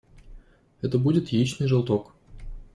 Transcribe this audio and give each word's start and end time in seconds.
Это 0.81 0.97
будет 0.97 1.27
яичный 1.29 1.67
желток. 1.67 2.15